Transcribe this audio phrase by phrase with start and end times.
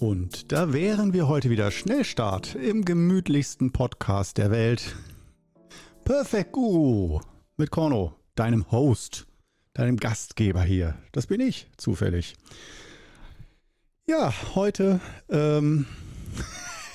[0.00, 4.94] Und da wären wir heute wieder Schnellstart im gemütlichsten Podcast der Welt.
[6.04, 7.20] Perfect Guru
[7.56, 9.26] mit Korno, deinem Host,
[9.72, 10.98] deinem Gastgeber hier.
[11.12, 12.36] Das bin ich, zufällig.
[14.06, 15.00] Ja, heute,
[15.30, 15.86] ähm,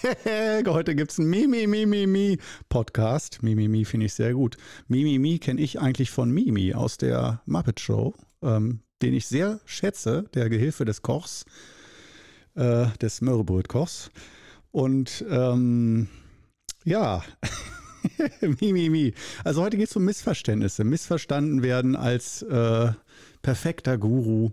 [0.68, 2.38] heute gibt es einen Mimi, Mimi, Mi
[2.70, 3.42] Podcast.
[3.42, 4.58] Mimi, Mi finde ich sehr gut.
[4.88, 8.14] Mimi, Mi kenne ich eigentlich von Mimi aus der Muppet Show,
[8.44, 11.46] ähm, den ich sehr schätze, der Gehilfe des Kochs
[12.56, 14.12] äh, des Mörrebrötkochs.
[14.72, 16.08] Und ähm,
[16.84, 17.24] ja,
[18.42, 19.14] mi, mi, mi.
[19.44, 20.84] Also heute geht es um Missverständnisse.
[20.84, 22.92] Missverstanden werden als äh,
[23.42, 24.52] perfekter Guru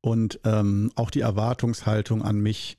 [0.00, 2.76] und ähm, auch die Erwartungshaltung an mich.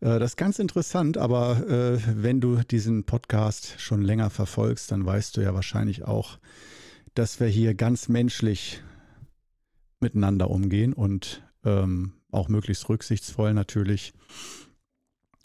[0.00, 5.04] Äh, das ist ganz interessant, aber äh, wenn du diesen Podcast schon länger verfolgst, dann
[5.04, 6.38] weißt du ja wahrscheinlich auch,
[7.14, 8.82] dass wir hier ganz menschlich
[10.00, 14.12] miteinander umgehen und ähm, auch möglichst rücksichtsvoll natürlich.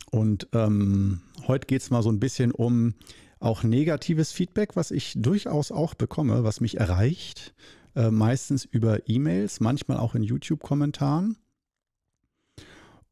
[0.09, 2.95] Und ähm, heute geht es mal so ein bisschen um
[3.39, 7.53] auch negatives Feedback, was ich durchaus auch bekomme, was mich erreicht.
[7.95, 11.38] Äh, meistens über E-Mails, manchmal auch in YouTube-Kommentaren.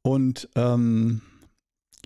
[0.01, 1.21] Und ähm,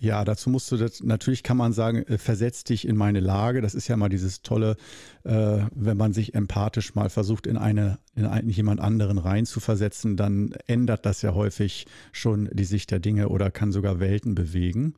[0.02, 3.62] ja, dazu musst du das, natürlich kann man sagen, äh, versetz dich in meine Lage.
[3.62, 4.78] Das ist ja mal dieses tolle,
[5.24, 10.54] äh, wenn man sich empathisch mal versucht, in eine, in einen, jemand anderen reinzuversetzen, dann
[10.68, 14.96] ändert das ja häufig schon die Sicht der Dinge oder kann sogar Welten bewegen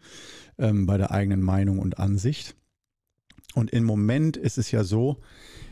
[0.58, 2.56] ähm, bei der eigenen Meinung und Ansicht.
[3.54, 5.18] Und im Moment ist es ja so,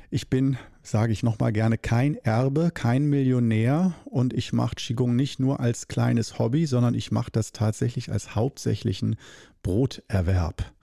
[0.10, 5.40] ich bin, sage ich nochmal gerne, kein Erbe, kein Millionär und ich mache Qigong nicht
[5.40, 9.16] nur als kleines Hobby, sondern ich mache das tatsächlich als hauptsächlichen
[9.62, 10.74] Broterwerb.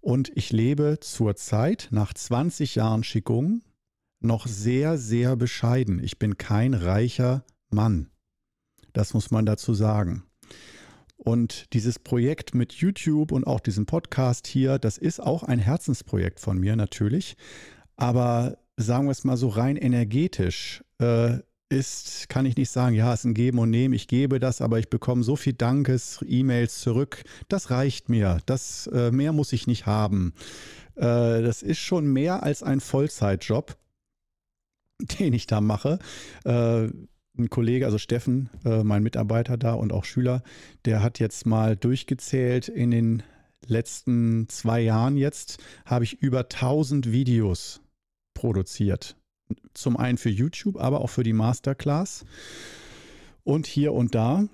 [0.00, 3.62] Und ich lebe zurzeit nach 20 Jahren Qigong
[4.20, 6.02] noch sehr, sehr bescheiden.
[6.02, 8.08] Ich bin kein reicher Mann.
[8.92, 10.24] Das muss man dazu sagen.
[11.16, 16.40] Und dieses Projekt mit YouTube und auch diesem Podcast hier, das ist auch ein Herzensprojekt
[16.40, 17.36] von mir natürlich.
[17.96, 21.38] Aber sagen wir es mal so rein energetisch, äh,
[21.72, 24.60] ist, kann ich nicht sagen, ja, es ist ein Geben und Nehmen, ich gebe das,
[24.60, 29.52] aber ich bekomme so viel Dankes, E-Mails zurück, das reicht mir, das äh, mehr muss
[29.52, 30.34] ich nicht haben.
[30.96, 33.76] Äh, das ist schon mehr als ein Vollzeitjob,
[35.18, 35.98] den ich da mache.
[36.44, 36.88] Äh,
[37.38, 40.42] ein Kollege, also Steffen, äh, mein Mitarbeiter da und auch Schüler,
[40.84, 43.22] der hat jetzt mal durchgezählt in den
[43.66, 47.80] letzten zwei Jahren jetzt habe ich über 1000 Videos
[48.42, 49.14] produziert.
[49.72, 52.24] Zum einen für YouTube, aber auch für die Masterclass.
[53.44, 54.48] Und hier und da.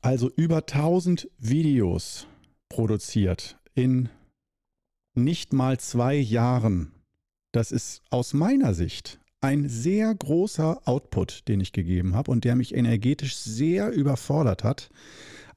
[0.00, 2.26] Also über 1000 Videos
[2.70, 4.08] produziert in
[5.14, 6.90] nicht mal zwei Jahren.
[7.52, 12.56] Das ist aus meiner Sicht ein sehr großer Output, den ich gegeben habe und der
[12.56, 14.88] mich energetisch sehr überfordert hat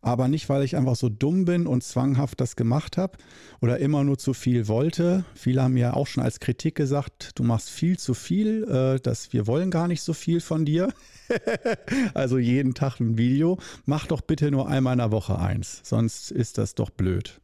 [0.01, 3.17] aber nicht, weil ich einfach so dumm bin und zwanghaft das gemacht habe
[3.61, 5.25] oder immer nur zu viel wollte.
[5.35, 9.33] Viele haben mir auch schon als Kritik gesagt, du machst viel zu viel, äh, dass
[9.33, 10.93] wir wollen gar nicht so viel von dir.
[12.13, 13.57] also jeden Tag ein Video.
[13.85, 17.41] Mach doch bitte nur einmal in der Woche eins, sonst ist das doch blöd,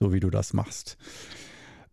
[0.00, 0.96] so wie du das machst.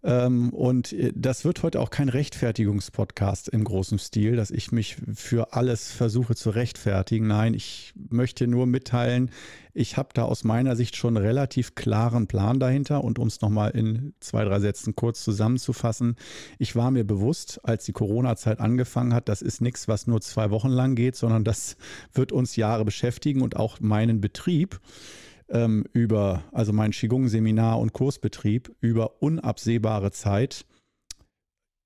[0.02, 4.98] Ähm, und äh, das wird heute auch kein Rechtfertigungspodcast im großen Stil, dass ich mich
[5.14, 7.28] für alles versuche zu rechtfertigen.
[7.28, 9.32] Nein, ich möchte nur mitteilen,
[9.74, 13.04] ich habe da aus meiner Sicht schon einen relativ klaren Plan dahinter.
[13.04, 16.16] Und um es nochmal in zwei, drei Sätzen kurz zusammenzufassen,
[16.58, 20.50] ich war mir bewusst, als die Corona-Zeit angefangen hat, das ist nichts, was nur zwei
[20.50, 21.76] Wochen lang geht, sondern das
[22.14, 24.80] wird uns Jahre beschäftigen und auch meinen Betrieb
[25.50, 30.66] ähm, über, also mein Qigong-Seminar und Kursbetrieb über unabsehbare Zeit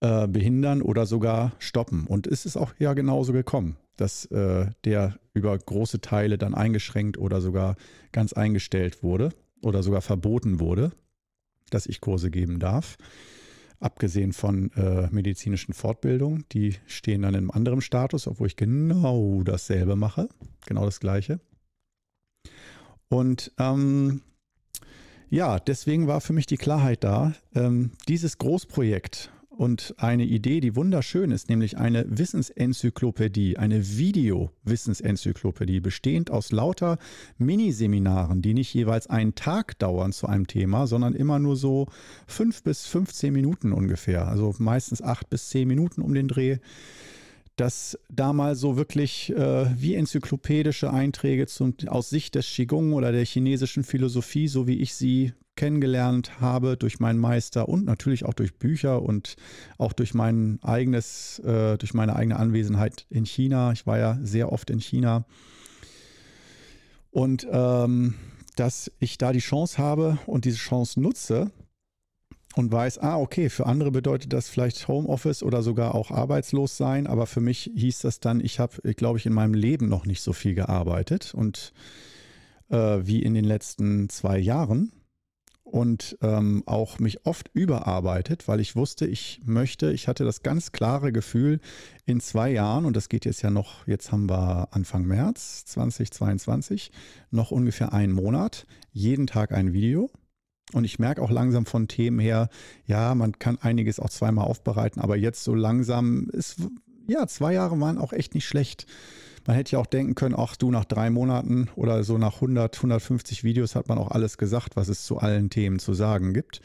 [0.01, 2.05] äh, behindern oder sogar stoppen.
[2.07, 7.17] Und es ist auch ja genauso gekommen, dass äh, der über große Teile dann eingeschränkt
[7.17, 7.75] oder sogar
[8.11, 9.29] ganz eingestellt wurde
[9.61, 10.91] oder sogar verboten wurde,
[11.69, 12.97] dass ich Kurse geben darf.
[13.79, 19.43] Abgesehen von äh, medizinischen Fortbildungen, die stehen dann in einem anderen Status, obwohl ich genau
[19.43, 20.29] dasselbe mache,
[20.65, 21.39] genau das gleiche.
[23.13, 24.21] Und ähm,
[25.29, 30.75] ja, deswegen war für mich die Klarheit da, ähm, dieses Großprojekt und eine Idee, die
[30.75, 36.97] wunderschön ist, nämlich eine Wissensenzyklopädie, eine Video-Wissensenzyklopädie, bestehend aus lauter
[37.37, 41.85] Miniseminaren, die nicht jeweils einen Tag dauern zu einem Thema, sondern immer nur so
[42.25, 44.27] fünf bis 15 Minuten ungefähr.
[44.27, 46.57] Also meistens acht bis zehn Minuten um den Dreh
[47.55, 53.11] dass da mal so wirklich äh, wie enzyklopädische Einträge zum, aus Sicht des Qigong oder
[53.11, 58.33] der chinesischen Philosophie, so wie ich sie kennengelernt habe durch meinen Meister und natürlich auch
[58.33, 59.35] durch Bücher und
[59.77, 63.71] auch durch mein eigenes, äh, durch meine eigene Anwesenheit in China.
[63.71, 65.25] Ich war ja sehr oft in China.
[67.11, 68.15] Und ähm,
[68.55, 71.51] dass ich da die Chance habe und diese Chance nutze
[72.55, 77.07] und weiß, ah, okay, für andere bedeutet das vielleicht Homeoffice oder sogar auch arbeitslos sein,
[77.07, 80.21] aber für mich hieß das dann, ich habe, glaube ich, in meinem Leben noch nicht
[80.21, 81.73] so viel gearbeitet und
[82.69, 84.91] äh, wie in den letzten zwei Jahren
[85.73, 90.71] und ähm, auch mich oft überarbeitet, weil ich wusste, ich möchte, ich hatte das ganz
[90.71, 91.59] klare Gefühl,
[92.05, 96.91] in zwei Jahren, und das geht jetzt ja noch, jetzt haben wir Anfang März 2022,
[97.31, 100.11] noch ungefähr einen Monat, jeden Tag ein Video.
[100.71, 102.49] Und ich merke auch langsam von Themen her,
[102.85, 106.57] ja, man kann einiges auch zweimal aufbereiten, aber jetzt so langsam ist,
[107.07, 108.87] ja, zwei Jahre waren auch echt nicht schlecht.
[109.45, 112.77] Man hätte ja auch denken können, ach du, nach drei Monaten oder so nach 100,
[112.77, 116.61] 150 Videos hat man auch alles gesagt, was es zu allen Themen zu sagen gibt.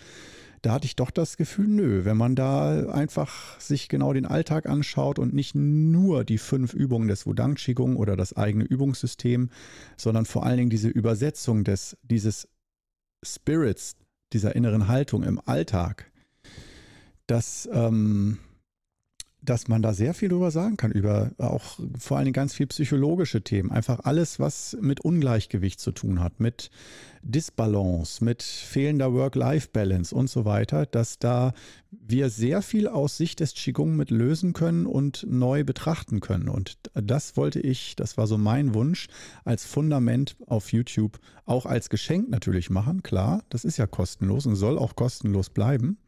[0.62, 4.68] Da hatte ich doch das Gefühl, nö, wenn man da einfach sich genau den Alltag
[4.68, 9.50] anschaut und nicht nur die fünf Übungen des Wudang Qigong oder das eigene Übungssystem,
[9.96, 12.48] sondern vor allen Dingen diese Übersetzung des, dieses
[13.24, 13.96] Spirits,
[14.32, 16.10] dieser inneren Haltung im Alltag,
[17.26, 18.38] das, ähm,
[19.40, 22.66] dass man da sehr viel drüber sagen kann, über auch vor allen Dingen ganz viel
[22.66, 23.70] psychologische Themen.
[23.70, 26.70] Einfach alles, was mit Ungleichgewicht zu tun hat, mit
[27.22, 31.52] Disbalance, mit fehlender Work-Life-Balance und so weiter, dass da
[31.90, 36.48] wir sehr viel aus Sicht des Qigong mit lösen können und neu betrachten können.
[36.48, 39.06] Und das wollte ich, das war so mein Wunsch,
[39.44, 43.02] als Fundament auf YouTube, auch als Geschenk natürlich machen.
[43.02, 45.98] Klar, das ist ja kostenlos und soll auch kostenlos bleiben.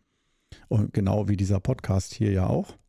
[0.69, 2.80] Und genau wie dieser Podcast hier ja auch.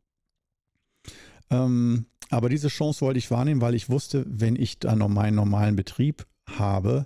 [1.51, 5.35] Ähm, aber diese Chance wollte ich wahrnehmen, weil ich wusste, wenn ich dann noch meinen
[5.35, 7.05] normalen Betrieb habe,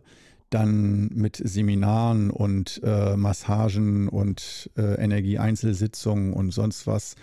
[0.51, 7.15] dann mit Seminaren und äh, Massagen und äh, Energieeinzelsitzungen und sonst was,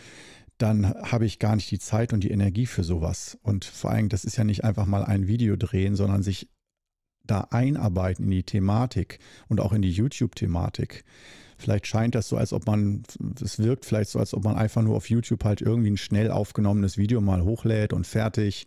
[0.58, 3.38] dann habe ich gar nicht die Zeit und die Energie für sowas.
[3.42, 6.48] Und vor allem, das ist ja nicht einfach mal ein Video drehen, sondern sich
[7.24, 11.04] da einarbeiten in die Thematik und auch in die YouTube-Thematik.
[11.62, 13.02] Vielleicht scheint das so, als ob man,
[13.42, 16.30] es wirkt vielleicht so, als ob man einfach nur auf YouTube halt irgendwie ein schnell
[16.30, 18.66] aufgenommenes Video mal hochlädt und fertig.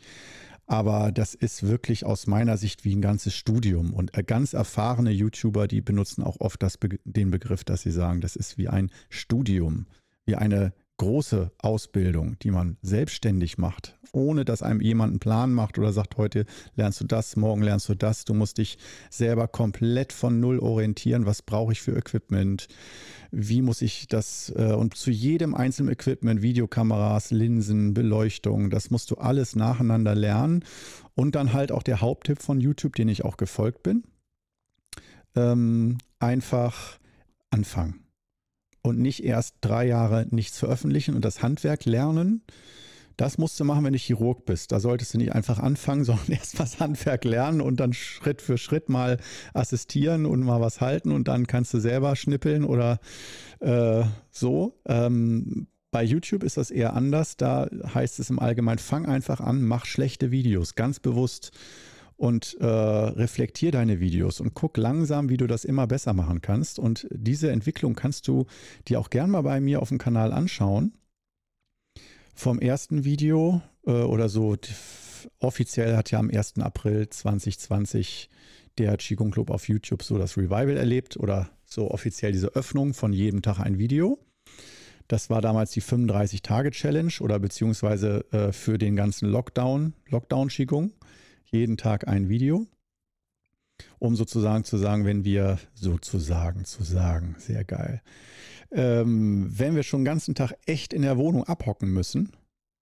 [0.68, 3.94] Aber das ist wirklich aus meiner Sicht wie ein ganzes Studium.
[3.94, 8.22] Und äh, ganz erfahrene YouTuber, die benutzen auch oft das, den Begriff, dass sie sagen,
[8.22, 9.86] das ist wie ein Studium,
[10.26, 15.78] wie eine große Ausbildung, die man selbstständig macht, ohne dass einem jemand einen Plan macht
[15.78, 16.46] oder sagt, heute
[16.76, 18.24] lernst du das, morgen lernst du das.
[18.24, 18.78] Du musst dich
[19.10, 21.26] selber komplett von Null orientieren.
[21.26, 22.68] Was brauche ich für Equipment?
[23.32, 24.54] Wie muss ich das?
[24.56, 30.64] Äh, und zu jedem einzelnen Equipment, Videokameras, Linsen, Beleuchtung, das musst du alles nacheinander lernen.
[31.14, 34.04] Und dann halt auch der Haupttipp von YouTube, den ich auch gefolgt bin.
[35.36, 37.00] Ähm, einfach
[37.50, 38.05] anfangen
[38.86, 42.44] und nicht erst drei Jahre nichts veröffentlichen und das Handwerk lernen.
[43.18, 44.72] Das musst du machen, wenn du Chirurg bist.
[44.72, 48.58] Da solltest du nicht einfach anfangen, sondern erst das Handwerk lernen und dann Schritt für
[48.58, 49.18] Schritt mal
[49.54, 53.00] assistieren und mal was halten und dann kannst du selber schnippeln oder
[53.60, 54.80] äh, so.
[54.86, 57.38] Ähm, bei YouTube ist das eher anders.
[57.38, 61.52] Da heißt es im Allgemeinen, fang einfach an, mach schlechte Videos, ganz bewusst
[62.18, 66.80] und äh, reflektier deine Videos und guck langsam, wie du das immer besser machen kannst.
[66.80, 68.46] Und diese Entwicklung kannst du
[68.88, 70.94] dir auch gern mal bei mir auf dem Kanal anschauen.
[72.34, 74.56] Vom ersten Video äh, oder so,
[75.40, 76.60] offiziell hat ja am 1.
[76.60, 78.30] April 2020
[78.78, 83.14] der Qigong Club auf YouTube so das Revival erlebt oder so offiziell diese Öffnung von
[83.14, 84.20] jedem Tag ein Video.
[85.08, 90.92] Das war damals die 35-Tage-Challenge oder beziehungsweise äh, für den ganzen Lockdown, Lockdown-Qigong
[91.56, 92.68] jeden Tag ein Video,
[94.00, 98.02] um sozusagen zu sagen, wenn wir sozusagen zu sagen, sehr geil,
[98.72, 102.34] ähm, wenn wir schon den ganzen Tag echt in der Wohnung abhocken müssen,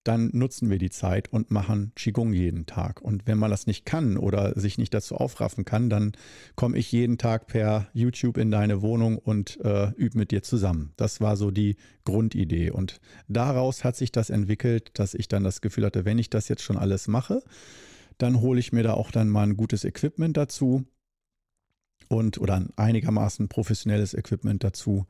[0.03, 3.01] dann nutzen wir die Zeit und machen Qigong jeden Tag.
[3.01, 6.11] Und wenn man das nicht kann oder sich nicht dazu aufraffen kann, dann
[6.55, 10.91] komme ich jeden Tag per YouTube in deine Wohnung und äh, übe mit dir zusammen.
[10.97, 12.71] Das war so die Grundidee.
[12.71, 12.99] Und
[13.29, 16.63] daraus hat sich das entwickelt, dass ich dann das Gefühl hatte, wenn ich das jetzt
[16.63, 17.41] schon alles mache,
[18.17, 20.85] dann hole ich mir da auch dann mal ein gutes Equipment dazu
[22.07, 25.05] und oder ein einigermaßen professionelles Equipment dazu,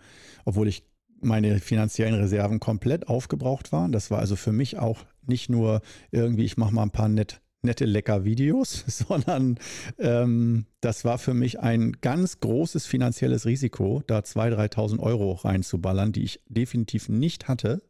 [0.45, 0.83] obwohl ich
[1.22, 3.91] meine finanziellen Reserven komplett aufgebraucht waren.
[3.91, 5.81] Das war also für mich auch nicht nur
[6.12, 9.57] irgendwie, ich mache mal ein paar nett, nette, lecker Videos, sondern
[10.00, 16.12] ähm, das war für mich ein ganz großes finanzielles Risiko, da 2.000, 3.000 Euro reinzuballern,
[16.12, 17.81] die ich definitiv nicht hatte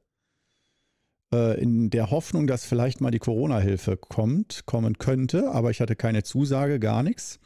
[1.33, 6.23] in der Hoffnung, dass vielleicht mal die Corona-Hilfe kommt, kommen könnte, aber ich hatte keine
[6.23, 7.39] Zusage, gar nichts.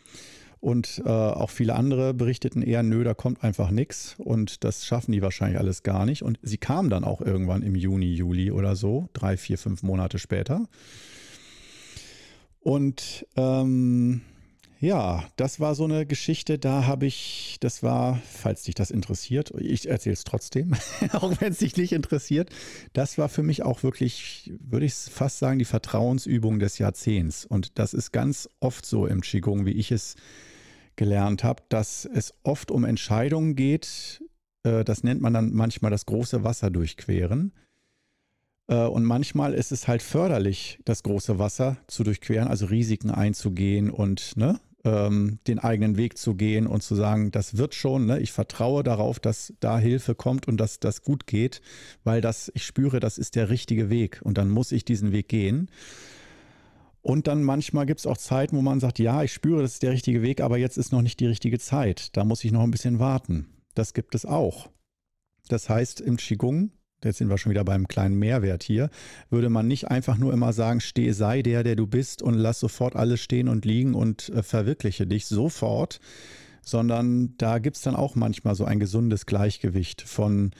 [0.59, 5.11] Und äh, auch viele andere berichteten eher, nö, da kommt einfach nichts und das schaffen
[5.11, 6.23] die wahrscheinlich alles gar nicht.
[6.23, 10.17] Und sie kam dann auch irgendwann im Juni, Juli oder so, drei, vier, fünf Monate
[10.17, 10.65] später.
[12.59, 14.21] Und ähm,
[14.79, 19.51] Ja, das war so eine Geschichte, da habe ich, das war, falls dich das interessiert,
[19.57, 20.75] ich erzähle es trotzdem,
[21.13, 22.51] auch wenn es dich nicht interessiert,
[22.93, 27.43] das war für mich auch wirklich, würde ich fast sagen, die Vertrauensübung des Jahrzehnts.
[27.43, 30.15] Und das ist ganz oft so im Qigong, wie ich es
[30.95, 34.21] gelernt habe, dass es oft um Entscheidungen geht,
[34.61, 37.51] äh, das nennt man dann manchmal das große Wasser durchqueren.
[38.67, 43.89] Äh, und manchmal ist es halt förderlich, das große Wasser zu durchqueren, also Risiken einzugehen
[43.89, 48.19] und ne, ähm, den eigenen Weg zu gehen und zu sagen, das wird schon, ne?
[48.19, 51.61] ich vertraue darauf, dass da Hilfe kommt und dass das gut geht,
[52.03, 55.29] weil das, ich spüre, das ist der richtige Weg und dann muss ich diesen Weg
[55.29, 55.69] gehen.
[57.01, 59.83] Und dann manchmal gibt es auch Zeiten, wo man sagt, ja, ich spüre, das ist
[59.83, 62.15] der richtige Weg, aber jetzt ist noch nicht die richtige Zeit.
[62.17, 63.47] Da muss ich noch ein bisschen warten.
[63.75, 64.69] Das gibt es auch.
[65.47, 66.71] Das heißt, im Qigong
[67.03, 68.89] jetzt sind wir schon wieder beim kleinen Mehrwert hier,
[69.29, 72.59] würde man nicht einfach nur immer sagen, steh, sei der, der du bist und lass
[72.59, 75.99] sofort alles stehen und liegen und äh, verwirkliche dich sofort,
[76.61, 80.51] sondern da gibt es dann auch manchmal so ein gesundes Gleichgewicht von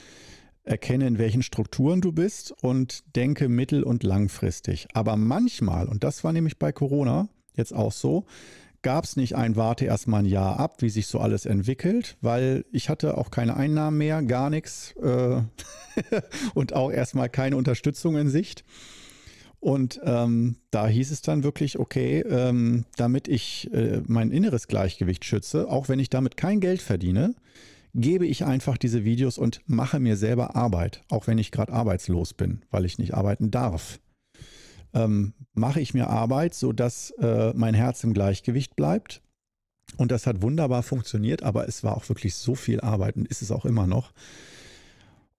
[0.63, 4.88] erkenne, in welchen Strukturen du bist und denke mittel- und langfristig.
[4.94, 8.25] Aber manchmal, und das war nämlich bei Corona jetzt auch so,
[8.88, 12.63] gab es nicht ein Warte erstmal ein Jahr ab, wie sich so alles entwickelt, weil
[12.72, 15.41] ich hatte auch keine Einnahmen mehr, gar nichts äh,
[16.53, 18.63] und auch erstmal keine Unterstützung in Sicht.
[19.60, 25.25] Und ähm, da hieß es dann wirklich, okay, ähm, damit ich äh, mein inneres Gleichgewicht
[25.25, 27.36] schütze, auch wenn ich damit kein Geld verdiene,
[27.94, 32.34] gebe ich einfach diese Videos und mache mir selber Arbeit, auch wenn ich gerade arbeitslos
[32.34, 34.00] bin, weil ich nicht arbeiten darf
[34.94, 39.22] ähm, mache ich mir Arbeit, sodass äh, mein Herz im Gleichgewicht bleibt.
[39.96, 43.41] Und das hat wunderbar funktioniert, aber es war auch wirklich so viel Arbeit und ist
[43.41, 44.12] es auch immer noch.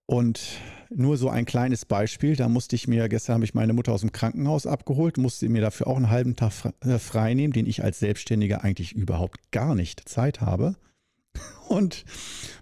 [0.06, 0.40] Und
[0.88, 4.00] nur so ein kleines Beispiel, da musste ich mir, gestern habe ich meine Mutter aus
[4.00, 7.84] dem Krankenhaus abgeholt, musste mir dafür auch einen halben Tag äh, frei nehmen, den ich
[7.84, 10.76] als Selbstständiger eigentlich überhaupt gar nicht Zeit habe.
[11.68, 12.04] Und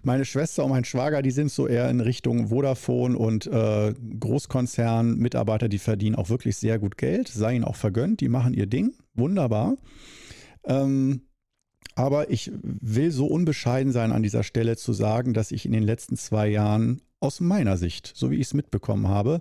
[0.03, 5.17] meine Schwester und mein Schwager, die sind so eher in Richtung Vodafone und äh, Großkonzern,
[5.17, 8.65] Mitarbeiter, die verdienen auch wirklich sehr gut Geld, sei ihnen auch vergönnt, die machen ihr
[8.65, 9.77] Ding, wunderbar.
[10.65, 11.21] Ähm,
[11.95, 15.83] aber ich will so unbescheiden sein an dieser Stelle zu sagen, dass ich in den
[15.83, 19.39] letzten zwei Jahren aus meiner Sicht, so wie ich es mitbekommen habe,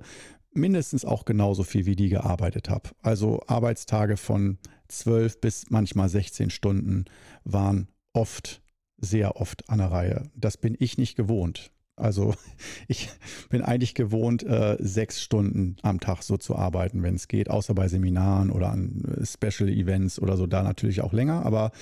[0.52, 2.90] mindestens auch genauso viel wie die gearbeitet habe.
[3.02, 7.04] Also Arbeitstage von 12 bis manchmal 16 Stunden
[7.44, 8.62] waren oft
[8.98, 10.30] sehr oft an der Reihe.
[10.34, 11.70] Das bin ich nicht gewohnt.
[11.96, 12.34] Also
[12.88, 13.08] ich
[13.48, 17.74] bin eigentlich gewohnt, äh, sechs Stunden am Tag so zu arbeiten, wenn es geht, außer
[17.74, 21.44] bei Seminaren oder an äh, Special Events oder so, da natürlich auch länger.
[21.44, 21.72] Aber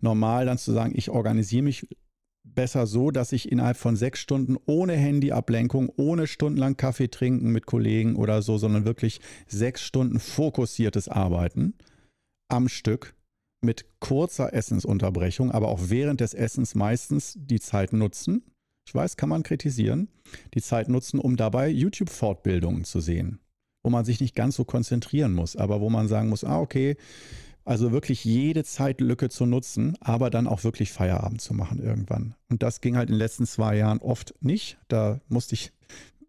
[0.00, 1.88] normal dann zu sagen, ich organisiere mich
[2.44, 7.66] besser so, dass ich innerhalb von sechs Stunden ohne Handyablenkung, ohne stundenlang Kaffee trinken mit
[7.66, 11.74] Kollegen oder so, sondern wirklich sechs Stunden fokussiertes Arbeiten
[12.48, 13.14] am Stück
[13.62, 18.42] mit kurzer Essensunterbrechung, aber auch während des Essens meistens die Zeit nutzen.
[18.86, 20.08] Ich weiß, kann man kritisieren.
[20.54, 23.38] Die Zeit nutzen, um dabei YouTube-Fortbildungen zu sehen,
[23.82, 26.96] wo man sich nicht ganz so konzentrieren muss, aber wo man sagen muss, ah, okay,
[27.64, 32.34] also wirklich jede Zeitlücke zu nutzen, aber dann auch wirklich Feierabend zu machen irgendwann.
[32.48, 34.78] Und das ging halt in den letzten zwei Jahren oft nicht.
[34.88, 35.72] Da musste ich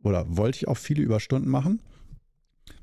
[0.03, 1.81] oder wollte ich auch viele Überstunden machen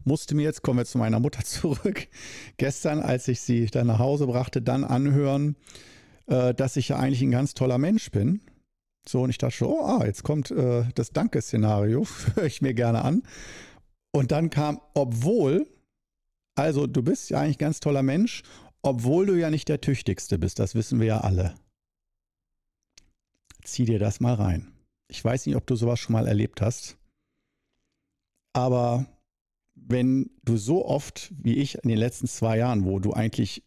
[0.05, 2.09] musste mir jetzt, kommen wir zu meiner Mutter zurück,
[2.57, 5.57] gestern, als ich sie dann nach Hause brachte, dann anhören,
[6.27, 8.41] äh, dass ich ja eigentlich ein ganz toller Mensch bin.
[9.09, 12.75] So, und ich dachte schon, oh, ah, jetzt kommt äh, das Danke-Szenario, höre ich mir
[12.75, 13.23] gerne an.
[14.13, 15.67] Und dann kam, obwohl,
[16.57, 18.43] also du bist ja eigentlich ein ganz toller Mensch,
[18.83, 21.55] obwohl du ja nicht der Tüchtigste bist, das wissen wir ja alle.
[23.63, 24.73] Zieh dir das mal rein.
[25.09, 26.97] Ich weiß nicht, ob du sowas schon mal erlebt hast,
[28.53, 29.07] aber
[29.87, 33.65] wenn du so oft wie ich in den letzten zwei Jahren, wo du eigentlich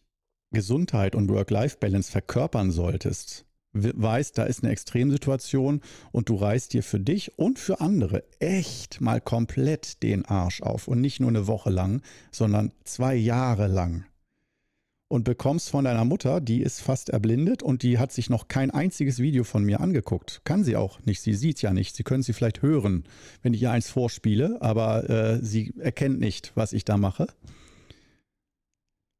[0.50, 3.44] Gesundheit und Work-Life-Balance verkörpern solltest,
[3.74, 5.80] weißt, da ist eine Extremsituation
[6.12, 10.86] und du reißt dir für dich und für andere echt mal komplett den Arsch auf.
[10.86, 14.04] Und nicht nur eine Woche lang, sondern zwei Jahre lang
[15.08, 18.70] und bekommst von deiner Mutter, die ist fast erblindet und die hat sich noch kein
[18.70, 20.40] einziges Video von mir angeguckt.
[20.44, 21.94] Kann sie auch nicht, sie sieht ja nicht.
[21.94, 23.04] Sie können sie vielleicht hören,
[23.42, 27.26] wenn ich ihr eins vorspiele, aber äh, sie erkennt nicht, was ich da mache.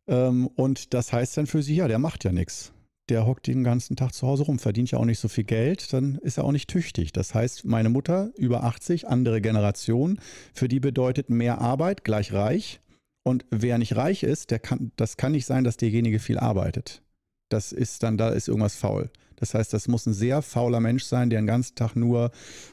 [0.08, 2.72] Ähm, und das heißt dann für sie, ja, der macht ja nichts.
[3.10, 5.92] Der hockt den ganzen Tag zu Hause rum, verdient ja auch nicht so viel Geld,
[5.92, 7.12] dann ist er auch nicht tüchtig.
[7.12, 10.18] Das heißt, meine Mutter, über 80, andere Generation,
[10.54, 12.80] für die bedeutet mehr Arbeit gleich reich
[13.24, 17.02] und wer nicht reich ist, der kann, das kann nicht sein, dass derjenige viel arbeitet.
[17.48, 19.10] Das ist dann, da ist irgendwas faul.
[19.36, 22.30] Das heißt, das muss ein sehr fauler Mensch sein, der den ganzen Tag nur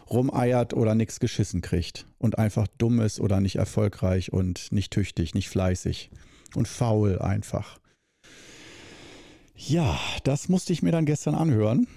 [0.09, 5.33] rumeiert oder nichts geschissen kriegt und einfach dumm ist oder nicht erfolgreich und nicht tüchtig,
[5.33, 6.11] nicht fleißig
[6.53, 7.79] und faul einfach.
[9.55, 11.87] Ja, das musste ich mir dann gestern anhören.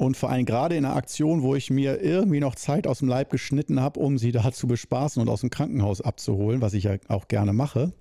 [0.00, 3.08] Und vor allem gerade in einer Aktion, wo ich mir irgendwie noch Zeit aus dem
[3.08, 6.84] Leib geschnitten habe, um sie da zu bespaßen und aus dem Krankenhaus abzuholen, was ich
[6.84, 7.92] ja auch gerne mache.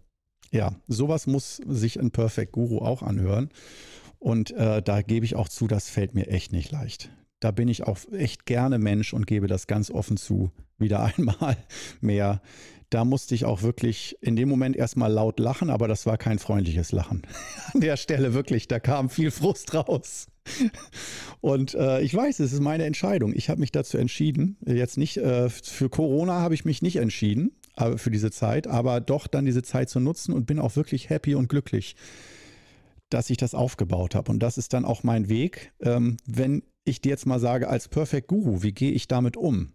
[0.49, 3.49] Ja, sowas muss sich ein Perfect Guru auch anhören.
[4.17, 7.09] Und äh, da gebe ich auch zu, das fällt mir echt nicht leicht.
[7.41, 10.51] Da bin ich auch echt gerne Mensch und gebe das ganz offen zu.
[10.77, 11.57] Wieder einmal
[11.99, 12.41] mehr.
[12.89, 16.39] Da musste ich auch wirklich in dem Moment erstmal laut lachen, aber das war kein
[16.39, 17.23] freundliches Lachen.
[17.73, 20.27] An der Stelle wirklich, da kam viel Frust raus.
[21.41, 23.33] Und äh, ich weiß, es ist meine Entscheidung.
[23.33, 24.57] Ich habe mich dazu entschieden.
[24.65, 28.99] Jetzt nicht, äh, für Corona habe ich mich nicht entschieden, aber für diese Zeit, aber
[28.99, 31.95] doch dann diese Zeit zu nutzen und bin auch wirklich happy und glücklich,
[33.09, 34.31] dass ich das aufgebaut habe.
[34.31, 35.71] Und das ist dann auch mein Weg.
[35.81, 39.73] Ähm, wenn ich dir jetzt mal sage, als Perfect Guru, wie gehe ich damit um?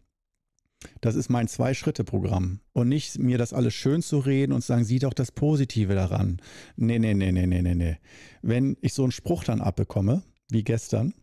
[1.01, 2.61] Das ist mein Zwei-Schritte-Programm.
[2.73, 5.95] Und nicht mir das alles schön zu reden und zu sagen, sieh doch das Positive
[5.95, 6.41] daran.
[6.77, 7.97] Nee, nee, nee, nee, nee, nee, nee.
[8.43, 11.15] Wenn ich so einen Spruch dann abbekomme, wie gestern,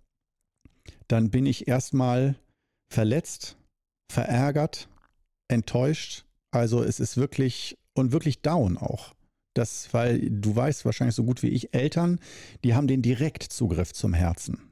[1.08, 2.36] dann bin ich erstmal
[2.92, 3.58] verletzt,
[4.12, 4.90] verärgert,
[5.50, 6.26] enttäuscht.
[6.52, 9.14] Also es ist wirklich und wirklich down auch.
[9.54, 12.20] Das, weil du weißt wahrscheinlich so gut wie ich, Eltern,
[12.64, 14.71] die haben den Direktzugriff zum Herzen.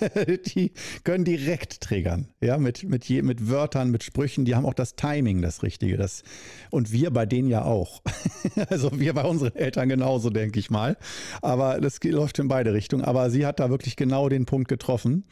[0.54, 0.72] die
[1.04, 4.96] können direkt triggern, ja, mit, mit, je, mit Wörtern, mit Sprüchen, die haben auch das
[4.96, 5.96] Timing, das Richtige.
[5.96, 6.22] Das,
[6.70, 8.02] und wir bei denen ja auch.
[8.68, 10.96] also wir bei unseren Eltern genauso, denke ich mal.
[11.42, 13.04] Aber das läuft in beide Richtungen.
[13.04, 15.24] Aber sie hat da wirklich genau den Punkt getroffen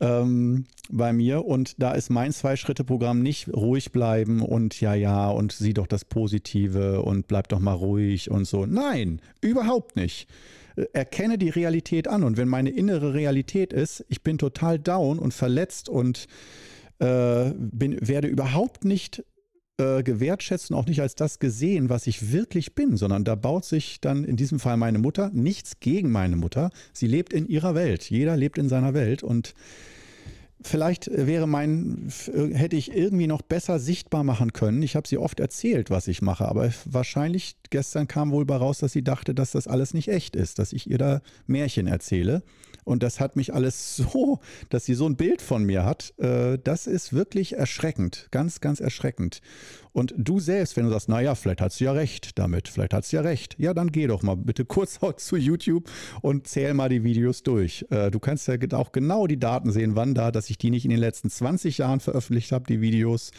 [0.00, 1.44] ähm, bei mir.
[1.44, 6.04] Und da ist mein Zwei-Schritte-Programm nicht ruhig bleiben und ja, ja, und sieh doch das
[6.04, 8.66] Positive und bleib doch mal ruhig und so.
[8.66, 10.28] Nein, überhaupt nicht
[10.92, 12.24] erkenne die Realität an.
[12.24, 16.26] Und wenn meine innere Realität ist, ich bin total down und verletzt und
[16.98, 19.24] äh, bin, werde überhaupt nicht
[19.80, 23.64] äh, gewertschätzt und auch nicht als das gesehen, was ich wirklich bin, sondern da baut
[23.64, 26.70] sich dann in diesem Fall meine Mutter nichts gegen meine Mutter.
[26.92, 28.08] Sie lebt in ihrer Welt.
[28.08, 29.54] Jeder lebt in seiner Welt und
[30.62, 32.12] Vielleicht wäre mein,
[32.52, 34.82] hätte ich irgendwie noch besser sichtbar machen können.
[34.82, 38.78] Ich habe sie oft erzählt, was ich mache, aber wahrscheinlich gestern kam wohl bei raus,
[38.78, 42.42] dass sie dachte, dass das alles nicht echt ist, dass ich ihr da Märchen erzähle.
[42.90, 46.58] Und das hat mich alles so, dass sie so ein Bild von mir hat, äh,
[46.62, 49.42] das ist wirklich erschreckend, ganz, ganz erschreckend.
[49.92, 53.04] Und du selbst, wenn du sagst, naja, vielleicht hat sie ja recht damit, vielleicht hat
[53.04, 55.88] sie ja recht, ja, dann geh doch mal bitte kurz zu YouTube
[56.20, 57.86] und zähl mal die Videos durch.
[57.90, 60.84] Äh, du kannst ja auch genau die Daten sehen, wann da, dass ich die nicht
[60.84, 63.30] in den letzten 20 Jahren veröffentlicht habe, die Videos,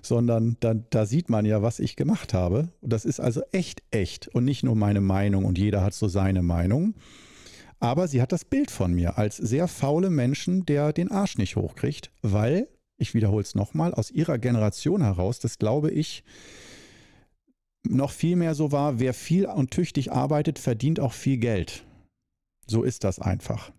[0.00, 2.70] sondern da, da sieht man ja, was ich gemacht habe.
[2.80, 6.08] Und das ist also echt, echt und nicht nur meine Meinung und jeder hat so
[6.08, 6.94] seine Meinung.
[7.78, 11.56] Aber sie hat das Bild von mir als sehr faule Menschen, der den Arsch nicht
[11.56, 16.24] hochkriegt, weil, ich wiederhole es nochmal, aus ihrer Generation heraus, das glaube ich,
[17.88, 21.84] noch viel mehr so war, wer viel und tüchtig arbeitet, verdient auch viel Geld.
[22.66, 23.72] So ist das einfach.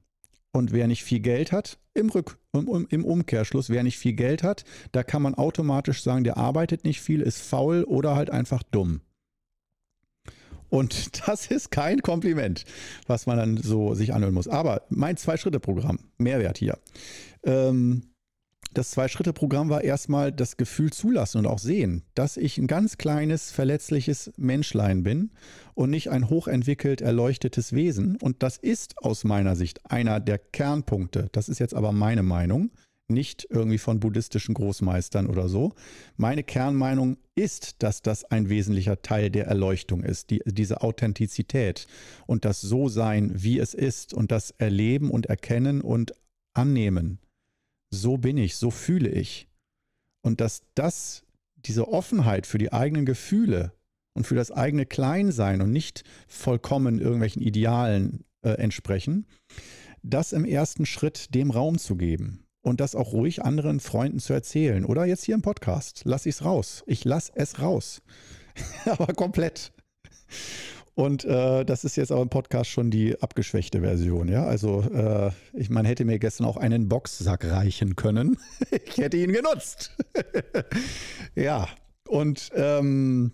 [0.54, 4.44] Und wer nicht viel Geld hat, im, Rück, im, im Umkehrschluss, wer nicht viel Geld
[4.44, 8.64] hat, da kann man automatisch sagen, der arbeitet nicht viel, ist faul oder halt einfach
[8.64, 9.02] dumm.
[10.70, 12.66] Und das ist kein Kompliment,
[13.08, 14.48] was man dann so sich anhören muss.
[14.48, 16.78] Aber mein Zwei-Schritte-Programm, Mehrwert hier.
[17.44, 18.04] Ähm,
[18.74, 23.52] das Zwei-Schritte-Programm war erstmal das Gefühl zulassen und auch sehen, dass ich ein ganz kleines,
[23.52, 25.32] verletzliches Menschlein bin
[25.74, 28.18] und nicht ein hochentwickelt, erleuchtetes Wesen.
[28.22, 31.30] Und das ist aus meiner Sicht einer der Kernpunkte.
[31.32, 32.72] Das ist jetzt aber meine Meinung
[33.10, 35.74] nicht irgendwie von buddhistischen Großmeistern oder so.
[36.18, 41.88] Meine Kernmeinung ist, dass das ein wesentlicher Teil der Erleuchtung ist, die, diese Authentizität
[42.26, 46.14] und das So-Sein, wie es ist und das Erleben und Erkennen und
[46.54, 47.20] Annehmen.
[47.90, 49.48] So bin ich, so fühle ich.
[50.22, 51.24] Und dass das,
[51.56, 53.72] diese Offenheit für die eigenen Gefühle
[54.14, 59.26] und für das eigene Kleinsein und nicht vollkommen irgendwelchen Idealen äh, entsprechen,
[60.04, 64.34] das im ersten Schritt dem Raum zu geben und das auch ruhig anderen Freunden zu
[64.34, 64.86] erzählen.
[64.86, 66.02] Oder jetzt hier im Podcast.
[66.06, 66.84] Lass ich es raus.
[66.88, 68.02] Ich lass es raus.
[68.86, 69.72] aber komplett.
[70.98, 74.46] Und äh, das ist jetzt aber im Podcast schon die abgeschwächte Version, ja.
[74.46, 78.40] Also äh, ich, man hätte mir gestern auch einen Boxsack reichen können.
[78.72, 79.96] ich hätte ihn genutzt.
[81.36, 81.68] ja.
[82.08, 83.34] Und ähm,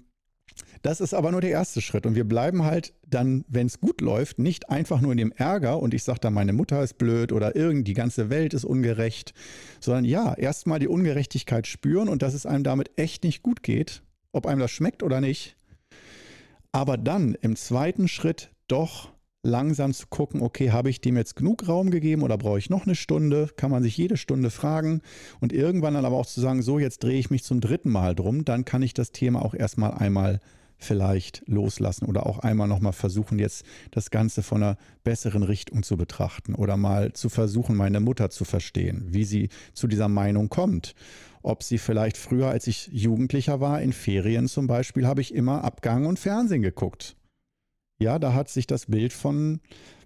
[0.84, 2.06] das ist aber nur der erste Schritt.
[2.06, 5.80] Und wir bleiben halt dann, wenn es gut läuft, nicht einfach nur in dem Ärger
[5.80, 9.34] und ich sage dann, meine Mutter ist blöd oder irgend die ganze Welt ist ungerecht,
[9.80, 14.04] sondern ja, erstmal die Ungerechtigkeit spüren und dass es einem damit echt nicht gut geht,
[14.34, 15.56] ob einem das schmeckt oder nicht.
[16.74, 21.66] Aber dann im zweiten Schritt doch langsam zu gucken, okay, habe ich dem jetzt genug
[21.66, 23.50] Raum gegeben oder brauche ich noch eine Stunde?
[23.56, 25.02] Kann man sich jede Stunde fragen
[25.40, 28.16] und irgendwann dann aber auch zu sagen, so, jetzt drehe ich mich zum dritten Mal
[28.16, 30.42] drum, dann kann ich das Thema auch erstmal einmal
[30.84, 35.98] vielleicht loslassen oder auch einmal nochmal versuchen, jetzt das Ganze von einer besseren Richtung zu
[35.98, 40.96] betrachten oder mal zu versuchen, meine Mutter zu verstehen, wie sie zu dieser Meinung kommt.
[41.42, 45.64] Ob sie vielleicht früher, als ich Jugendlicher war, in Ferien zum Beispiel, habe ich immer
[45.64, 47.18] Abgang und Fernsehen geguckt.
[48.00, 49.60] Ja, da hat sich das Bild von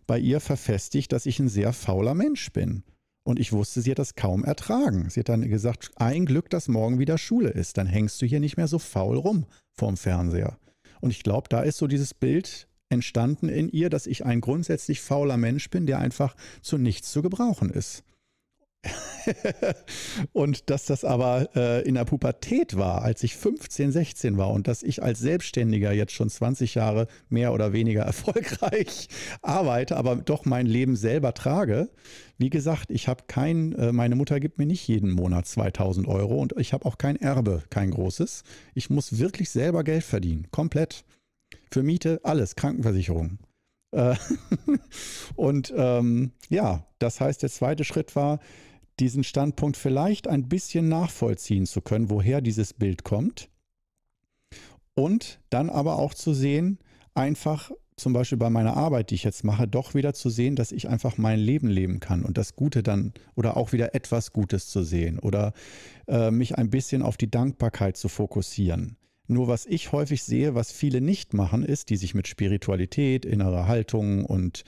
[0.08, 2.84] bei ihr verfestigt, dass ich ein sehr fauler Mensch bin.
[3.24, 5.10] Und ich wusste, sie hat das kaum ertragen.
[5.10, 7.78] Sie hat dann gesagt, ein Glück, dass morgen wieder Schule ist.
[7.78, 10.58] Dann hängst du hier nicht mehr so faul rum vorm Fernseher.
[11.01, 15.01] Und ich glaube, da ist so dieses Bild entstanden in ihr, dass ich ein grundsätzlich
[15.01, 18.03] fauler Mensch bin, der einfach zu nichts zu gebrauchen ist.
[20.34, 24.68] und dass das aber äh, in der Pubertät war, als ich 15, 16 war und
[24.68, 29.08] dass ich als Selbstständiger jetzt schon 20 Jahre mehr oder weniger erfolgreich
[29.42, 31.90] arbeite, aber doch mein Leben selber trage.
[32.38, 36.36] Wie gesagt, ich habe kein, äh, meine Mutter gibt mir nicht jeden Monat 2000 Euro
[36.36, 38.44] und ich habe auch kein Erbe, kein großes.
[38.76, 41.04] Ich muss wirklich selber Geld verdienen, komplett.
[41.72, 43.40] Für Miete, alles, Krankenversicherung.
[43.92, 44.16] Äh,
[45.36, 48.40] und ähm, ja, das heißt, der zweite Schritt war,
[48.99, 53.49] diesen Standpunkt vielleicht ein bisschen nachvollziehen zu können, woher dieses Bild kommt.
[54.95, 56.79] Und dann aber auch zu sehen,
[57.13, 60.71] einfach zum Beispiel bei meiner Arbeit, die ich jetzt mache, doch wieder zu sehen, dass
[60.71, 64.67] ich einfach mein Leben leben kann und das Gute dann oder auch wieder etwas Gutes
[64.67, 65.53] zu sehen oder
[66.07, 68.97] äh, mich ein bisschen auf die Dankbarkeit zu fokussieren.
[69.28, 73.68] Nur was ich häufig sehe, was viele nicht machen, ist, die sich mit Spiritualität, innerer
[73.68, 74.63] Haltung und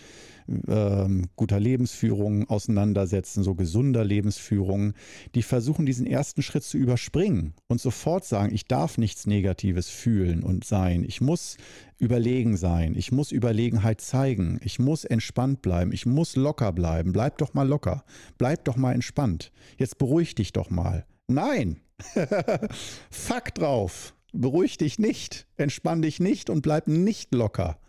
[0.67, 4.93] ähm, guter Lebensführung auseinandersetzen, so gesunder Lebensführung,
[5.35, 10.43] die versuchen diesen ersten Schritt zu überspringen und sofort sagen, ich darf nichts Negatives fühlen
[10.43, 11.03] und sein.
[11.03, 11.57] Ich muss
[11.97, 12.95] überlegen sein.
[12.95, 14.59] Ich muss Überlegenheit zeigen.
[14.63, 15.91] Ich muss entspannt bleiben.
[15.91, 17.11] Ich muss locker bleiben.
[17.11, 18.03] Bleib doch mal locker.
[18.37, 19.51] Bleib doch mal entspannt.
[19.77, 21.05] Jetzt beruhig dich doch mal.
[21.27, 21.81] Nein.
[23.11, 24.15] Fuck drauf.
[24.33, 25.47] Beruhig dich nicht.
[25.57, 27.79] Entspann dich nicht und bleib nicht locker.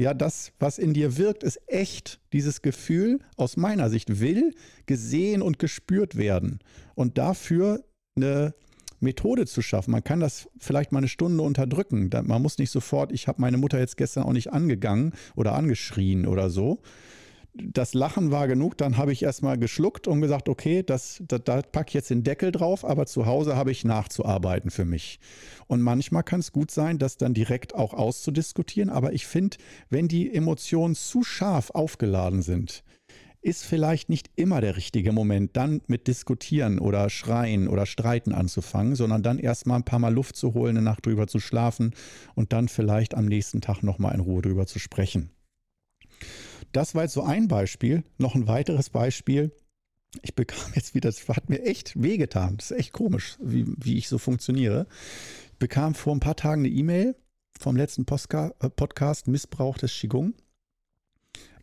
[0.00, 2.20] Ja, das, was in dir wirkt, ist echt.
[2.32, 4.54] Dieses Gefühl aus meiner Sicht will
[4.86, 6.60] gesehen und gespürt werden.
[6.94, 7.84] Und dafür
[8.16, 8.54] eine
[9.00, 9.90] Methode zu schaffen.
[9.90, 12.10] Man kann das vielleicht mal eine Stunde unterdrücken.
[12.24, 16.26] Man muss nicht sofort, ich habe meine Mutter jetzt gestern auch nicht angegangen oder angeschrien
[16.26, 16.80] oder so,
[17.62, 21.62] das Lachen war genug, dann habe ich erstmal geschluckt und gesagt, okay, das, das, da
[21.62, 25.20] packe ich jetzt den Deckel drauf, aber zu Hause habe ich nachzuarbeiten für mich.
[25.66, 29.56] Und manchmal kann es gut sein, das dann direkt auch auszudiskutieren, aber ich finde,
[29.90, 32.84] wenn die Emotionen zu scharf aufgeladen sind,
[33.40, 38.96] ist vielleicht nicht immer der richtige Moment, dann mit Diskutieren oder Schreien oder Streiten anzufangen,
[38.96, 41.94] sondern dann erstmal ein paar Mal Luft zu holen, eine Nacht drüber zu schlafen
[42.34, 45.30] und dann vielleicht am nächsten Tag nochmal in Ruhe drüber zu sprechen.
[46.72, 48.04] Das war jetzt so ein Beispiel.
[48.18, 49.52] Noch ein weiteres Beispiel.
[50.22, 52.56] Ich bekam jetzt wieder, das hat mir echt wehgetan.
[52.56, 54.86] Das ist echt komisch, wie, wie ich so funktioniere.
[55.52, 57.16] Ich bekam vor ein paar Tagen eine E-Mail
[57.58, 60.34] vom letzten Postka äh, Podcast Missbrauch des Qigong.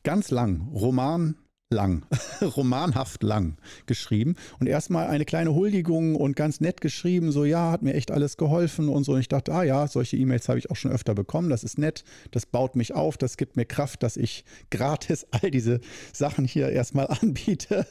[0.03, 1.35] Ganz lang, Roman,
[1.75, 2.03] lang,
[2.55, 7.83] romanhaft lang geschrieben und erstmal eine kleine Huldigung und ganz nett geschrieben, so ja, hat
[7.83, 9.13] mir echt alles geholfen und so.
[9.13, 11.77] Und ich dachte, ah ja, solche E-Mails habe ich auch schon öfter bekommen, das ist
[11.77, 15.81] nett, das baut mich auf, das gibt mir Kraft, dass ich gratis all diese
[16.13, 17.85] Sachen hier erstmal anbiete.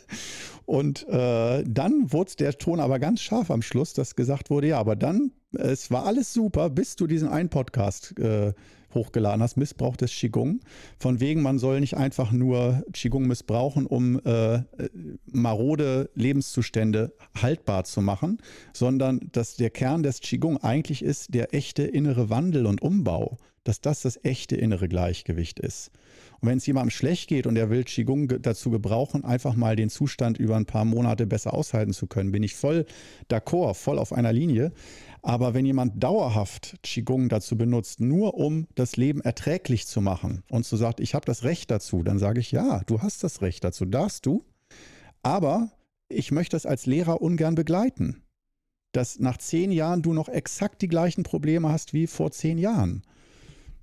[0.66, 4.78] Und äh, dann wurde der Ton aber ganz scharf am Schluss, dass gesagt wurde, ja,
[4.78, 8.54] aber dann, es war alles super, bis du diesen einen Podcast äh,
[8.94, 10.60] hochgeladen hast, Missbrauch des Qigong.
[10.98, 14.60] Von wegen, man soll nicht einfach nur Qigong missbrauchen, um äh,
[15.26, 18.38] marode Lebenszustände haltbar zu machen,
[18.72, 23.80] sondern dass der Kern des Qigong eigentlich ist der echte innere Wandel und Umbau, dass
[23.80, 25.90] das das echte innere Gleichgewicht ist.
[26.40, 29.90] Und wenn es jemandem schlecht geht und er will Qigong dazu gebrauchen, einfach mal den
[29.90, 32.86] Zustand über ein paar Monate besser aushalten zu können, bin ich voll
[33.30, 34.72] d'accord, voll auf einer Linie.
[35.22, 40.66] Aber wenn jemand dauerhaft Qigong dazu benutzt, nur um das Leben erträglich zu machen und
[40.66, 43.64] zu sagt, ich habe das Recht dazu, dann sage ich, ja, du hast das Recht
[43.64, 44.44] dazu, darfst du.
[45.22, 45.70] Aber
[46.08, 48.22] ich möchte das als Lehrer ungern begleiten.
[48.92, 53.02] Dass nach zehn Jahren du noch exakt die gleichen Probleme hast wie vor zehn Jahren.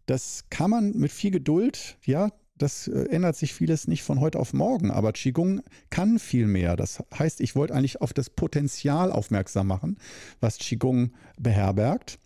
[0.06, 2.30] Das kann man mit viel Geduld, ja,
[2.62, 6.76] das äh, ändert sich vieles nicht von heute auf morgen, aber Qigong kann viel mehr.
[6.76, 9.98] Das heißt, ich wollte eigentlich auf das Potenzial aufmerksam machen,
[10.40, 12.20] was Qigong beherbergt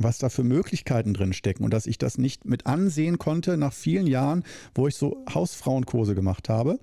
[0.00, 3.72] was da für Möglichkeiten drin stecken und dass ich das nicht mit ansehen konnte nach
[3.72, 6.78] vielen Jahren, wo ich so Hausfrauenkurse gemacht habe.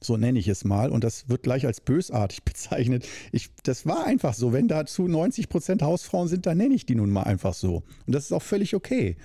[0.00, 0.90] So nenne ich es mal.
[0.90, 3.06] Und das wird gleich als bösartig bezeichnet.
[3.32, 4.52] Ich, das war einfach so.
[4.52, 7.82] Wenn dazu 90 Prozent Hausfrauen sind, dann nenne ich die nun mal einfach so.
[8.06, 9.16] Und das ist auch völlig okay.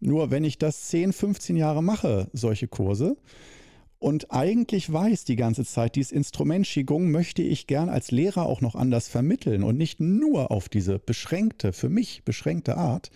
[0.00, 3.16] Nur wenn ich das 10, 15 Jahre mache, solche Kurse,
[4.00, 8.62] und eigentlich weiß die ganze Zeit, dieses Instrument Qigong möchte ich gern als Lehrer auch
[8.62, 13.10] noch anders vermitteln und nicht nur auf diese beschränkte, für mich beschränkte Art.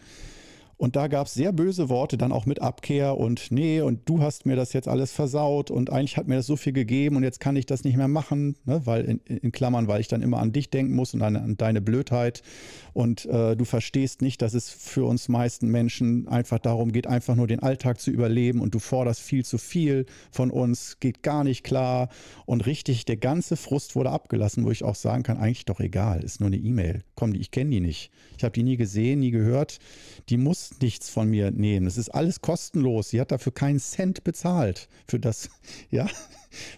[0.77, 4.21] Und da gab es sehr böse Worte, dann auch mit Abkehr und nee, und du
[4.21, 7.23] hast mir das jetzt alles versaut und eigentlich hat mir das so viel gegeben und
[7.23, 8.83] jetzt kann ich das nicht mehr machen, ne?
[8.85, 11.57] weil in, in Klammern, weil ich dann immer an dich denken muss und an, an
[11.57, 12.43] deine Blödheit.
[12.93, 17.35] Und äh, du verstehst nicht, dass es für uns meisten Menschen einfach darum geht, einfach
[17.35, 21.45] nur den Alltag zu überleben und du forderst viel zu viel von uns, geht gar
[21.45, 22.09] nicht klar.
[22.47, 26.23] Und richtig, der ganze Frust wurde abgelassen, wo ich auch sagen kann, eigentlich doch egal,
[26.23, 27.03] ist nur eine E-Mail.
[27.15, 28.11] Komm, ich kenne die nicht.
[28.37, 29.79] Ich habe die nie gesehen, nie gehört.
[30.29, 31.87] Die muss nichts von mir nehmen.
[31.87, 33.11] Es ist alles kostenlos.
[33.11, 35.49] Sie hat dafür keinen Cent bezahlt für das,
[35.91, 36.09] ja,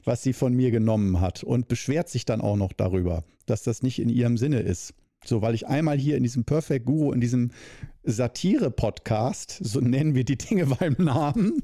[0.04, 3.82] was sie von mir genommen hat und beschwert sich dann auch noch darüber, dass das
[3.82, 4.94] nicht in ihrem Sinne ist.
[5.26, 7.50] So, weil ich einmal hier in diesem Perfect Guru, in diesem
[8.04, 11.62] Satire-Podcast, so nennen wir die Dinge beim Namen,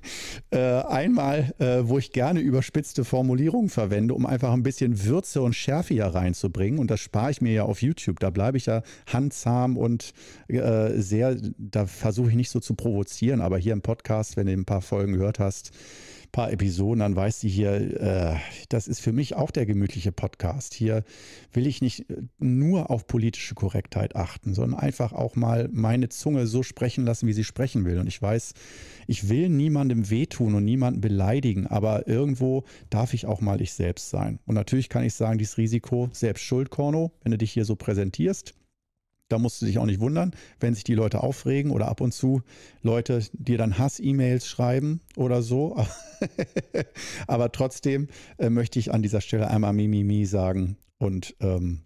[0.50, 5.54] äh, einmal, äh, wo ich gerne überspitzte Formulierungen verwende, um einfach ein bisschen Würze und
[5.54, 6.78] Schärfe hier reinzubringen.
[6.78, 8.20] Und das spare ich mir ja auf YouTube.
[8.20, 10.12] Da bleibe ich ja handzahm und
[10.46, 13.40] äh, sehr, da versuche ich nicht so zu provozieren.
[13.40, 15.72] Aber hier im Podcast, wenn du ein paar Folgen gehört hast,
[16.32, 18.36] paar Episoden, dann weißt du hier, äh,
[18.68, 20.74] das ist für mich auch der gemütliche Podcast.
[20.74, 21.04] Hier
[21.52, 26.46] will ich nicht äh, nur auf politische Korrektheit achten, sondern einfach auch mal meine Zunge
[26.46, 27.98] so sprechen lassen, wie sie sprechen will.
[27.98, 28.54] Und ich weiß,
[29.06, 34.10] ich will niemandem wehtun und niemanden beleidigen, aber irgendwo darf ich auch mal ich selbst
[34.10, 34.38] sein.
[34.46, 37.76] Und natürlich kann ich sagen, dieses Risiko, selbst Schuld, Korno, wenn du dich hier so
[37.76, 38.54] präsentierst,
[39.30, 42.12] da musst du dich auch nicht wundern, wenn sich die Leute aufregen oder ab und
[42.12, 42.42] zu
[42.82, 45.82] Leute dir dann Hass-E-Mails schreiben oder so.
[47.26, 51.82] Aber trotzdem äh, möchte ich an dieser Stelle einmal Mimimi sagen und ähm,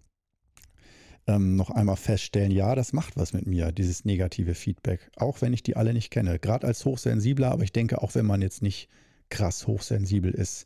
[1.27, 5.53] ähm, noch einmal feststellen, ja, das macht was mit mir, dieses negative Feedback, auch wenn
[5.53, 6.39] ich die alle nicht kenne.
[6.39, 8.89] Gerade als Hochsensibler, aber ich denke auch, wenn man jetzt nicht
[9.29, 10.65] krass hochsensibel ist,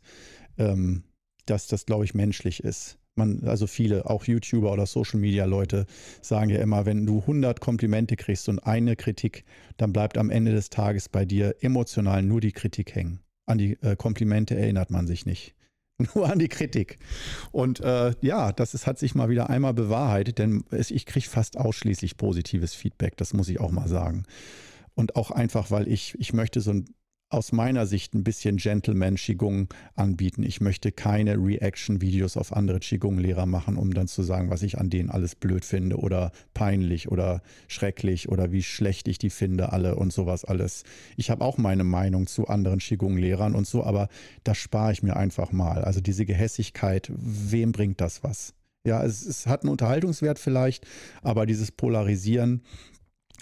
[0.58, 1.04] ähm,
[1.46, 5.86] dass das, glaube ich, menschlich ist man, also viele, auch YouTuber oder Social Media Leute
[6.20, 9.44] sagen ja immer, wenn du 100 Komplimente kriegst und eine Kritik,
[9.76, 13.20] dann bleibt am Ende des Tages bei dir emotional nur die Kritik hängen.
[13.46, 15.54] An die äh, Komplimente erinnert man sich nicht.
[16.14, 16.98] Nur an die Kritik.
[17.52, 21.28] Und äh, ja, das ist, hat sich mal wieder einmal bewahrheitet, denn es, ich kriege
[21.28, 24.24] fast ausschließlich positives Feedback, das muss ich auch mal sagen.
[24.94, 26.86] Und auch einfach, weil ich, ich möchte so ein
[27.30, 30.42] aus meiner Sicht ein bisschen Gentleman Qigong anbieten.
[30.42, 34.90] Ich möchte keine Reaction-Videos auf andere Qigong-Lehrer machen, um dann zu sagen, was ich an
[34.90, 39.94] denen alles blöd finde oder peinlich oder schrecklich oder wie schlecht ich die finde, alle
[39.94, 40.82] und sowas alles.
[41.16, 44.08] Ich habe auch meine Meinung zu anderen Qigong-Lehrern und so, aber
[44.42, 45.84] das spare ich mir einfach mal.
[45.84, 48.54] Also diese Gehässigkeit, wem bringt das was?
[48.84, 50.86] Ja, es, es hat einen Unterhaltungswert vielleicht,
[51.22, 52.62] aber dieses Polarisieren,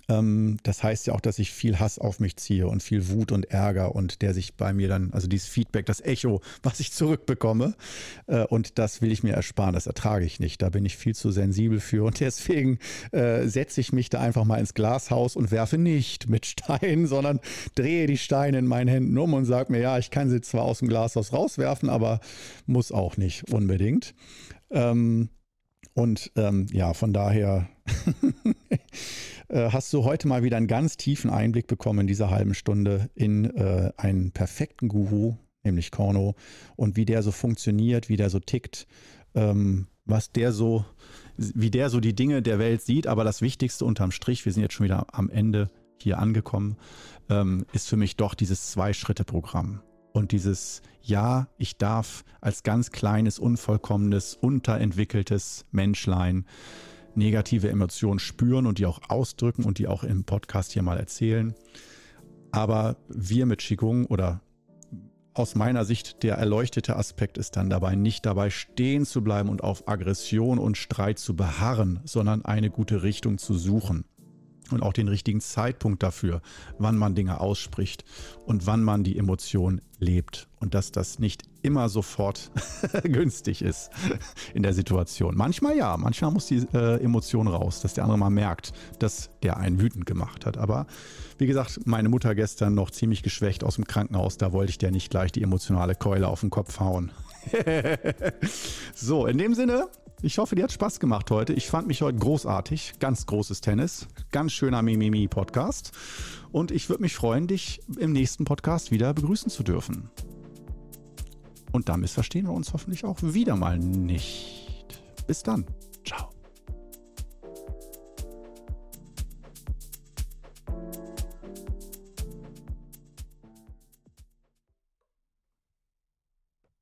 [0.08, 3.50] das heißt ja auch, dass ich viel Hass auf mich ziehe und viel Wut und
[3.50, 7.74] Ärger und der sich bei mir dann, also dieses Feedback, das Echo, was ich zurückbekomme.
[8.26, 10.62] Äh, und das will ich mir ersparen, das ertrage ich nicht.
[10.62, 12.78] Da bin ich viel zu sensibel für und deswegen
[13.12, 17.40] äh, setze ich mich da einfach mal ins Glashaus und werfe nicht mit Steinen, sondern
[17.74, 20.62] drehe die Steine in meinen Händen um und sage mir, ja, ich kann sie zwar
[20.62, 22.20] aus dem Glashaus rauswerfen, aber
[22.64, 24.14] muss auch nicht unbedingt.
[24.70, 25.28] Ähm,
[25.92, 27.68] und ähm, ja, von daher
[29.48, 33.10] Äh, hast du heute mal wieder einen ganz tiefen Einblick bekommen in dieser halben Stunde
[33.14, 36.34] in äh, einen perfekten Guru, nämlich Korno,
[36.76, 38.86] und wie der so funktioniert, wie der so tickt,
[39.34, 40.84] ähm, was der so,
[41.36, 43.06] wie der so die Dinge der Welt sieht.
[43.06, 46.76] Aber das Wichtigste unterm Strich, wir sind jetzt schon wieder am Ende hier angekommen,
[47.30, 49.80] ähm, ist für mich doch dieses Zwei-Schritte-Programm.
[50.12, 56.44] Und dieses Ja, ich darf als ganz kleines, unvollkommenes, unterentwickeltes Menschlein
[57.14, 61.54] negative Emotionen spüren und die auch ausdrücken und die auch im Podcast hier mal erzählen.
[62.50, 64.40] Aber wir mit Qigong oder
[65.34, 69.62] aus meiner Sicht der erleuchtete Aspekt ist dann dabei, nicht dabei stehen zu bleiben und
[69.62, 74.04] auf Aggression und Streit zu beharren, sondern eine gute Richtung zu suchen
[74.70, 76.40] und auch den richtigen Zeitpunkt dafür,
[76.78, 78.04] wann man Dinge ausspricht
[78.46, 82.50] und wann man die Emotion lebt und dass das nicht immer sofort
[83.02, 83.90] günstig ist
[84.54, 85.36] in der Situation.
[85.36, 89.56] Manchmal ja, manchmal muss die äh, Emotion raus, dass der andere mal merkt, dass der
[89.56, 90.56] einen wütend gemacht hat.
[90.56, 90.86] Aber
[91.38, 94.90] wie gesagt, meine Mutter gestern noch ziemlich geschwächt aus dem Krankenhaus, da wollte ich der
[94.90, 97.10] nicht gleich die emotionale Keule auf den Kopf hauen.
[98.94, 99.88] so, in dem Sinne,
[100.22, 101.52] ich hoffe, dir hat Spaß gemacht heute.
[101.52, 102.94] Ich fand mich heute großartig.
[102.98, 104.08] Ganz großes Tennis.
[104.32, 105.92] Ganz schöner Mimimi-Podcast.
[106.50, 110.10] Und ich würde mich freuen, dich im nächsten Podcast wieder begrüßen zu dürfen.
[111.72, 115.02] Und damit verstehen wir uns hoffentlich auch wieder mal nicht.
[115.26, 115.66] Bis dann.